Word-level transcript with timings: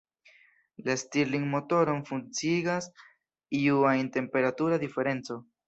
La 0.87 0.95
Stirling-motoron 1.01 2.01
funkciigas 2.09 2.89
iu 3.61 3.87
ajn 3.93 4.13
temperatura 4.19 4.85
diferenco. 4.89 5.43